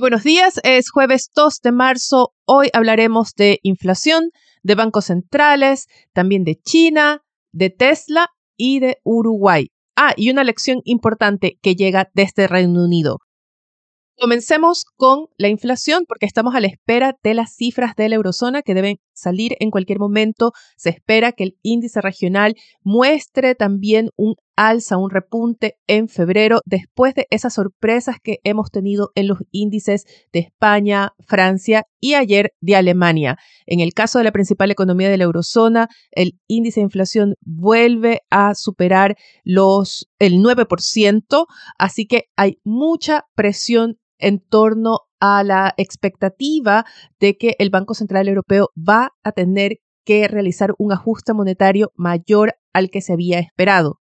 [0.00, 2.32] Buenos días, es jueves 2 de marzo.
[2.46, 4.30] Hoy hablaremos de inflación,
[4.62, 7.20] de bancos centrales, también de China,
[7.52, 9.66] de Tesla y de Uruguay.
[9.96, 13.18] Ah, y una lección importante que llega desde Reino Unido.
[14.18, 18.62] Comencemos con la inflación porque estamos a la espera de las cifras de la eurozona
[18.62, 20.52] que deben salir en cualquier momento.
[20.78, 27.14] Se espera que el índice regional muestre también un alza, un repunte en febrero después
[27.14, 32.76] de esas sorpresas que hemos tenido en los índices de España, Francia y ayer de
[32.76, 33.38] Alemania.
[33.64, 38.20] En el caso de la principal economía de la eurozona, el índice de inflación vuelve
[38.28, 41.46] a superar los el 9%,
[41.78, 46.84] así que hay mucha presión en torno a la expectativa
[47.18, 52.56] de que el Banco Central Europeo va a tener que realizar un ajuste monetario mayor
[52.74, 53.99] al que se había esperado.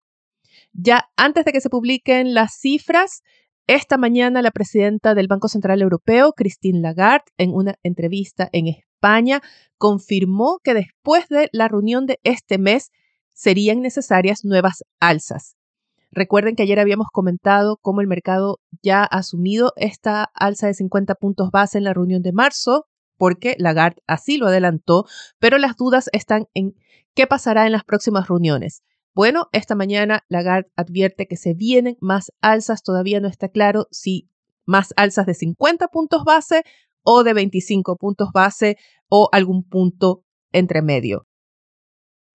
[0.73, 3.21] Ya antes de que se publiquen las cifras,
[3.67, 9.41] esta mañana la presidenta del Banco Central Europeo, Christine Lagarde, en una entrevista en España,
[9.77, 12.91] confirmó que después de la reunión de este mes
[13.33, 15.55] serían necesarias nuevas alzas.
[16.11, 21.15] Recuerden que ayer habíamos comentado cómo el mercado ya ha asumido esta alza de 50
[21.15, 22.85] puntos base en la reunión de marzo,
[23.17, 25.05] porque Lagarde así lo adelantó,
[25.37, 26.73] pero las dudas están en
[27.13, 28.81] qué pasará en las próximas reuniones.
[29.19, 34.29] Bueno, esta mañana Lagarde advierte que se vienen más alzas, todavía no está claro si
[34.65, 36.63] más alzas de 50 puntos base
[37.03, 38.77] o de 25 puntos base
[39.09, 41.27] o algún punto entre medio.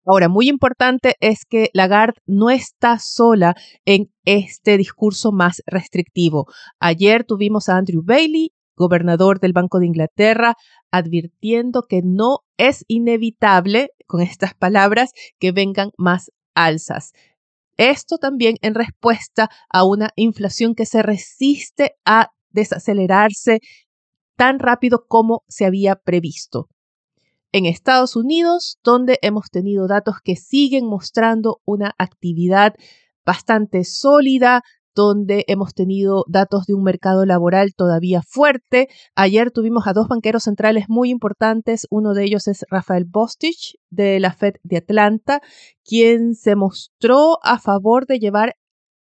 [0.04, 3.56] Ahora, muy importante es que Lagarde no está sola
[3.86, 6.48] en este discurso más restrictivo.
[6.80, 10.52] Ayer tuvimos a Andrew Bailey, gobernador del Banco de Inglaterra,
[10.90, 17.12] advirtiendo que no es inevitable, con estas palabras, que vengan más alzas.
[17.76, 23.60] Esto también en respuesta a una inflación que se resiste a desacelerarse
[24.36, 26.68] tan rápido como se había previsto
[27.54, 32.74] en Estados Unidos, donde hemos tenido datos que siguen mostrando una actividad
[33.24, 34.62] bastante sólida,
[34.94, 38.88] donde hemos tenido datos de un mercado laboral todavía fuerte.
[39.14, 41.86] Ayer tuvimos a dos banqueros centrales muy importantes.
[41.90, 45.40] Uno de ellos es Rafael Bostich de la Fed de Atlanta,
[45.84, 48.56] quien se mostró a favor de llevar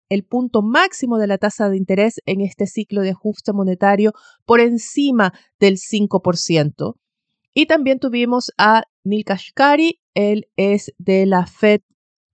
[0.09, 4.11] el punto máximo de la tasa de interés en este ciclo de ajuste monetario
[4.45, 6.95] por encima del 5%.
[7.53, 11.81] Y también tuvimos a Neil Kashkari, él es de la Fed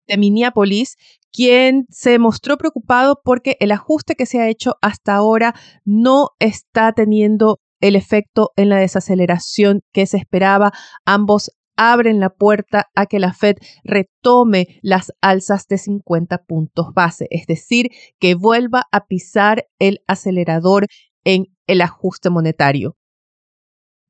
[0.08, 0.98] de Minneapolis,
[1.38, 5.54] quien se mostró preocupado porque el ajuste que se ha hecho hasta ahora
[5.86, 10.72] no está teniendo el efecto en la desaceleración que se esperaba.
[11.06, 17.28] Ambos abren la puerta a que la Fed retome las alzas de 50 puntos base,
[17.30, 20.88] es decir, que vuelva a pisar el acelerador
[21.24, 22.96] en el ajuste monetario.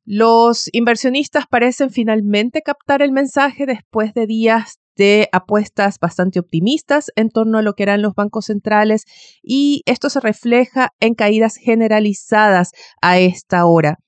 [0.06, 7.30] Los inversionistas parecen finalmente captar el mensaje después de días de apuestas bastante optimistas en
[7.30, 9.06] torno a lo que eran los bancos centrales
[9.42, 12.72] y esto se refleja en caídas generalizadas
[13.02, 14.00] a esta hora.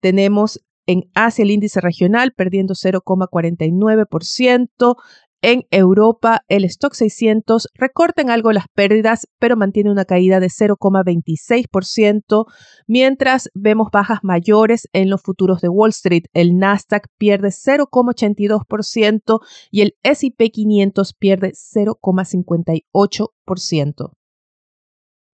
[0.00, 4.96] Tenemos en Asia el índice regional perdiendo 0,49%,
[5.40, 10.48] en Europa, el stock 600 recorta en algo las pérdidas, pero mantiene una caída de
[10.48, 12.46] 0,26%,
[12.88, 16.24] mientras vemos bajas mayores en los futuros de Wall Street.
[16.32, 19.38] El Nasdaq pierde 0,82%
[19.70, 24.17] y el SP 500 pierde 0,58%.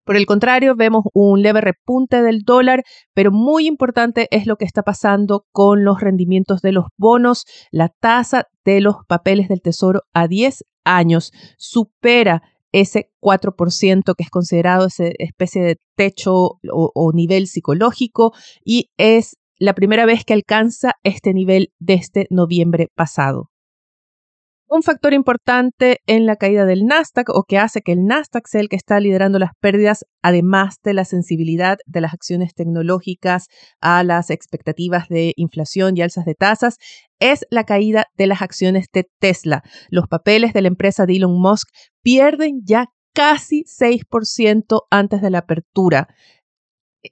[0.04, 2.84] Por el contrario, vemos un leve repunte del dólar,
[3.14, 7.44] pero muy importante es lo que está pasando con los rendimientos de los bonos.
[7.70, 12.42] La tasa de los papeles del Tesoro a 10 años supera
[12.72, 16.58] ese 4% que es considerado esa especie de techo o,
[16.94, 18.32] o nivel psicológico
[18.64, 23.53] y es la primera vez que alcanza este nivel desde noviembre pasado.
[24.74, 28.60] Un factor importante en la caída del Nasdaq o que hace que el Nasdaq sea
[28.60, 33.46] el que está liderando las pérdidas, además de la sensibilidad de las acciones tecnológicas
[33.80, 36.78] a las expectativas de inflación y alzas de tasas,
[37.20, 39.62] es la caída de las acciones de Tesla.
[39.90, 41.68] Los papeles de la empresa de Elon Musk
[42.02, 46.08] pierden ya casi 6% antes de la apertura.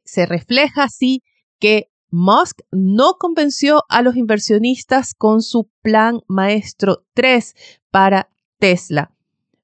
[0.04, 1.22] Se refleja así
[1.60, 7.54] que Musk no convenció a los inversionistas con su plan maestro 3
[7.90, 8.28] para
[8.58, 9.14] Tesla.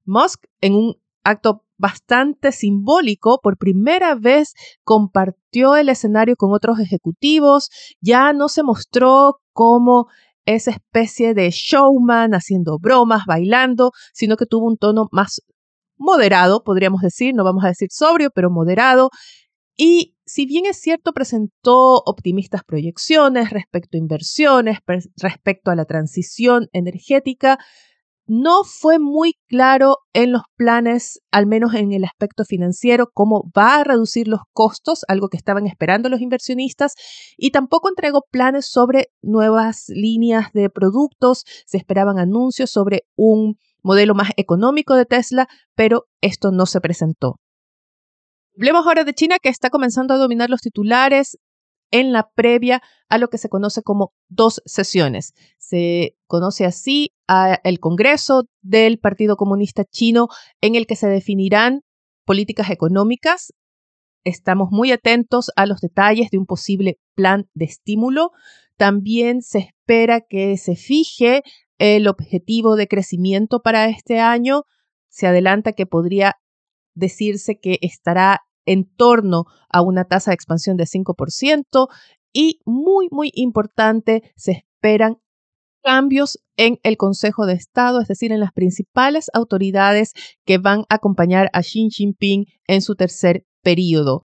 [0.07, 7.69] Musk, en un acto bastante simbólico, por primera vez compartió el escenario con otros ejecutivos,
[8.01, 10.09] ya no se mostró como
[10.47, 15.43] esa especie de showman haciendo bromas, bailando, sino que tuvo un tono más
[15.99, 19.11] moderado, podríamos decir, no vamos a decir sobrio, pero moderado.
[19.81, 24.79] Y si bien es cierto, presentó optimistas proyecciones respecto a inversiones,
[25.17, 27.59] respecto a la transición energética,
[28.27, 33.77] no fue muy claro en los planes, al menos en el aspecto financiero, cómo va
[33.77, 36.95] a reducir los costos, algo que estaban esperando los inversionistas,
[37.37, 44.17] y tampoco entregó planes sobre nuevas líneas de productos, se esperaban anuncios sobre un modelo
[44.17, 47.37] más económico de Tesla, pero esto no se presentó.
[48.59, 51.39] Hablemos ahora de China, que está comenzando a dominar los titulares
[51.93, 55.33] en la previa a lo que se conoce como dos sesiones.
[55.59, 60.27] Se conoce así a el Congreso del Partido Comunista Chino
[60.61, 61.83] en el que se definirán
[62.25, 63.53] políticas económicas.
[64.25, 68.33] Estamos muy atentos a los detalles de un posible plan de estímulo.
[68.77, 71.43] También se espera que se fije
[71.79, 74.65] el objetivo de crecimiento para este año.
[75.09, 76.35] Se adelanta que podría
[76.95, 81.89] decirse que estará en torno a una tasa de expansión de 5%
[82.33, 85.17] y muy, muy importante, se esperan
[85.83, 90.13] cambios en el Consejo de Estado, es decir, en las principales autoridades
[90.45, 94.27] que van a acompañar a Xi Jinping en su tercer periodo.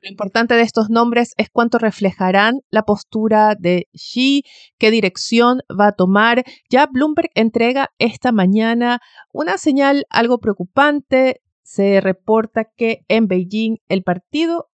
[0.00, 4.44] Lo importante de estos nombres es cuánto reflejarán la postura de Xi,
[4.78, 6.44] qué dirección va a tomar.
[6.70, 9.00] Ya Bloomberg entrega esta mañana
[9.32, 14.70] una señal algo preocupante se reporta que en Beijing el Partido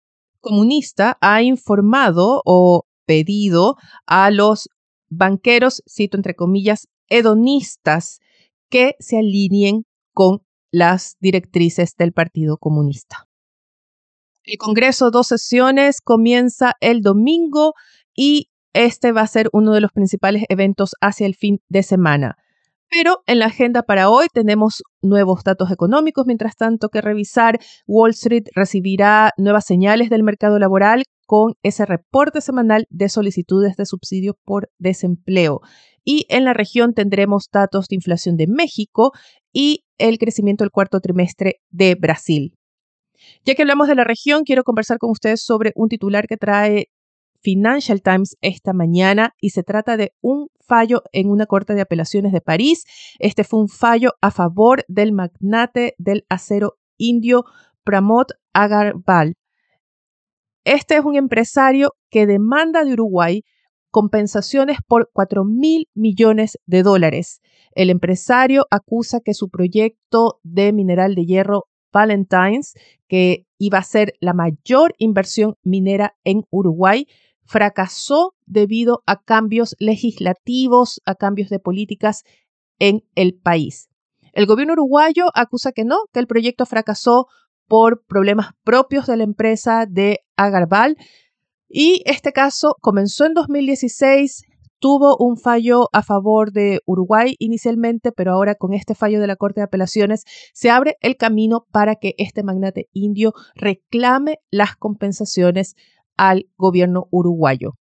[0.41, 4.69] Comunista ha informado o pedido a los
[5.09, 8.21] banqueros, cito entre comillas, hedonistas,
[8.69, 13.27] que se alineen con las directrices del Partido Comunista.
[14.45, 17.75] El Congreso, dos sesiones, comienza el domingo
[18.15, 22.37] y este va a ser uno de los principales eventos hacia el fin de semana.
[22.89, 28.13] Pero en la agenda para hoy tenemos nuevos datos económicos, mientras tanto que revisar, Wall
[28.13, 34.39] Street recibirá nuevas señales del mercado laboral con ese reporte semanal de solicitudes de subsidio
[34.45, 35.61] por desempleo.
[36.05, 39.11] Y en la región tendremos datos de inflación de México
[39.53, 42.55] y el crecimiento del cuarto trimestre de Brasil.
[43.45, 46.89] Ya que hablamos de la región, quiero conversar con ustedes sobre un titular que trae
[47.41, 52.33] Financial Times esta mañana y se trata de un fallo en una corte de apelaciones
[52.33, 52.85] de París.
[53.19, 57.45] Este fue un fallo a favor del magnate del acero indio
[57.85, 59.35] Pramod Agarwal.
[60.65, 63.45] Este es un empresario que demanda de Uruguay
[63.91, 67.41] compensaciones por 4 mil millones de dólares.
[67.73, 72.75] El empresario acusa que su proyecto de mineral de hierro Valentines,
[73.09, 77.07] que iba a ser la mayor inversión minera en Uruguay,
[77.47, 82.25] fracasó debido a cambios legislativos, a cambios de políticas
[82.79, 83.89] en el país.
[84.33, 87.27] El gobierno uruguayo acusa que no, que el proyecto fracasó
[87.67, 90.97] por problemas propios de la empresa de Agarbal
[91.69, 94.45] y este caso comenzó en 2016,
[94.79, 99.37] tuvo un fallo a favor de Uruguay inicialmente, pero ahora con este fallo de la
[99.37, 105.75] Corte de Apelaciones se abre el camino para que este magnate indio reclame las compensaciones
[106.17, 107.73] al gobierno uruguayo.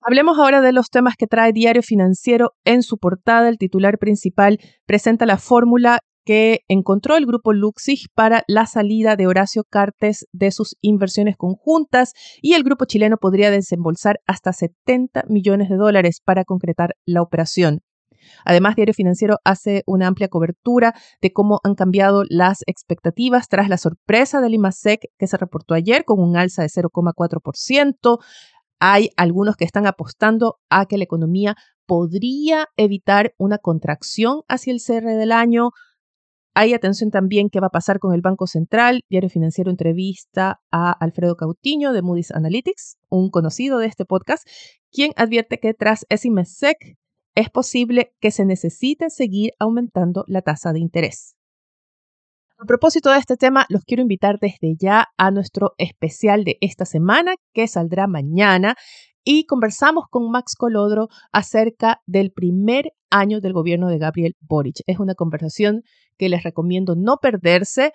[0.00, 2.52] Hablemos ahora de los temas que trae Diario Financiero.
[2.64, 8.42] En su portada, el titular principal presenta la fórmula que encontró el grupo Luxig para
[8.48, 14.20] la salida de Horacio Cartes de sus inversiones conjuntas y el grupo chileno podría desembolsar
[14.26, 17.80] hasta 70 millones de dólares para concretar la operación.
[18.44, 23.78] Además, Diario Financiero hace una amplia cobertura de cómo han cambiado las expectativas tras la
[23.78, 28.18] sorpresa del IMASEC que se reportó ayer con un alza de 0,4%.
[28.78, 31.56] Hay algunos que están apostando a que la economía
[31.86, 35.70] podría evitar una contracción hacia el cierre del año.
[36.54, 39.02] Hay atención también qué va a pasar con el Banco Central.
[39.08, 44.46] Diario Financiero entrevista a Alfredo Cautiño de Moody's Analytics, un conocido de este podcast,
[44.90, 46.96] quien advierte que tras ese IMASEC
[47.36, 51.36] es posible que se necesite seguir aumentando la tasa de interés.
[52.58, 56.86] A propósito de este tema, los quiero invitar desde ya a nuestro especial de esta
[56.86, 58.74] semana que saldrá mañana
[59.22, 64.76] y conversamos con Max Colodro acerca del primer año del gobierno de Gabriel Boric.
[64.86, 65.82] Es una conversación
[66.16, 67.92] que les recomiendo no perderse.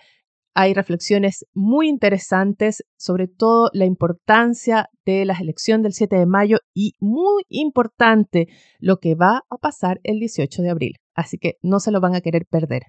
[0.53, 6.57] Hay reflexiones muy interesantes, sobre todo la importancia de la elección del 7 de mayo
[6.73, 8.47] y muy importante
[8.79, 10.95] lo que va a pasar el 18 de abril.
[11.15, 12.83] Así que no se lo van a querer perder.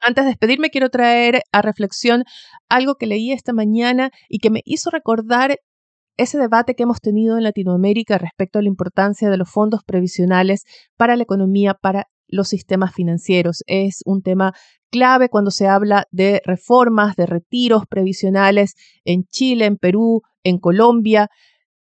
[0.00, 2.24] Antes de despedirme, quiero traer a reflexión
[2.68, 5.58] algo que leí esta mañana y que me hizo recordar
[6.18, 10.64] ese debate que hemos tenido en Latinoamérica respecto a la importancia de los fondos previsionales
[10.96, 13.62] para la economía, para los sistemas financieros.
[13.66, 14.52] Es un tema
[14.90, 21.28] clave cuando se habla de reformas, de retiros previsionales en Chile, en Perú, en Colombia.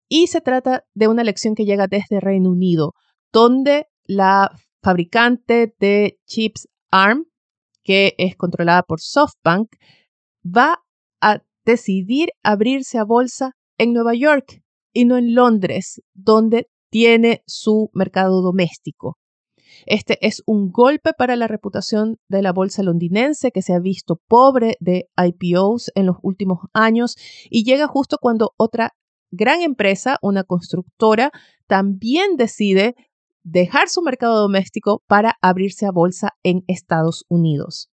[0.08, 2.94] Y se trata de una elección que llega desde Reino Unido,
[3.32, 7.26] donde la fabricante de chips ARM,
[7.84, 9.70] que es controlada por SoftBank,
[10.44, 10.80] va
[11.22, 14.62] a decidir abrirse a bolsa en Nueva York
[14.94, 19.19] y no en Londres, donde tiene su mercado doméstico.
[19.86, 24.20] Este es un golpe para la reputación de la bolsa londinense que se ha visto
[24.28, 27.16] pobre de IPOs en los últimos años
[27.50, 28.94] y llega justo cuando otra
[29.32, 31.32] gran empresa, una constructora,
[31.68, 32.96] también decide
[33.44, 37.90] dejar su mercado doméstico para abrirse a bolsa en Estados Unidos.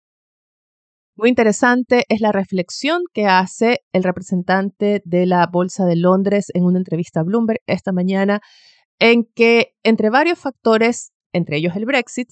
[1.18, 6.64] Muy interesante es la reflexión que hace el representante de la Bolsa de Londres en
[6.64, 8.40] una entrevista a Bloomberg esta mañana,
[8.98, 12.30] en que entre varios factores entre ellos el Brexit,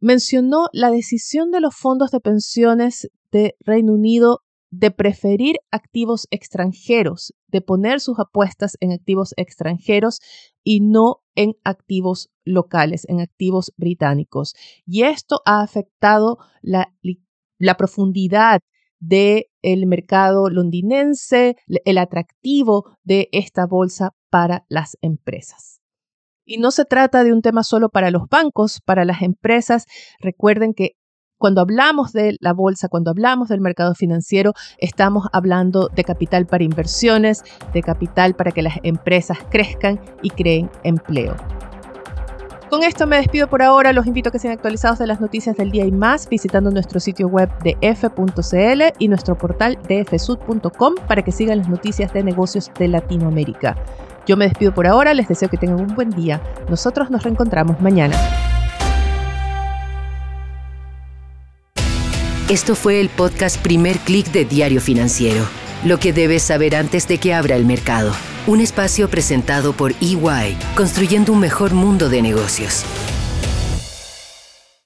[0.00, 7.34] mencionó la decisión de los fondos de pensiones de Reino Unido de preferir activos extranjeros,
[7.48, 10.20] de poner sus apuestas en activos extranjeros
[10.64, 14.54] y no en activos locales, en activos británicos.
[14.84, 16.92] Y esto ha afectado la,
[17.78, 18.60] profundidad
[18.98, 19.46] del
[19.86, 25.80] mercado londinense, el atractivo de esta bolsa para las empresas.
[26.48, 29.86] Y no se trata de un tema solo para los bancos, para las empresas.
[30.20, 30.92] Recuerden que
[31.38, 36.62] cuando hablamos de la bolsa, cuando hablamos del mercado financiero, estamos hablando de capital para
[36.62, 37.42] inversiones,
[37.74, 41.34] de capital para que las empresas crezcan y creen empleo.
[42.70, 43.92] Con esto me despido por ahora.
[43.92, 47.00] Los invito a que sean actualizados de las noticias del día y más visitando nuestro
[47.00, 52.70] sitio web de f.cl y nuestro portal dfsud.com para que sigan las noticias de negocios
[52.78, 53.76] de Latinoamérica.
[54.26, 56.42] Yo me despido por ahora, les deseo que tengan un buen día.
[56.68, 58.16] Nosotros nos reencontramos mañana.
[62.48, 65.44] Esto fue el podcast Primer Click de Diario Financiero.
[65.84, 68.12] Lo que debes saber antes de que abra el mercado.
[68.46, 72.84] Un espacio presentado por EY, construyendo un mejor mundo de negocios.